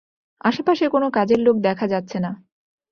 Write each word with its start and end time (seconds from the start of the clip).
আশেপাশে 0.41 0.85
কোনো 0.87 1.07
কাজের 1.09 1.39
লোক 1.39 1.55
দেখা 1.59 1.85
যাচ্ছে 1.87 2.17
না। 2.19 2.31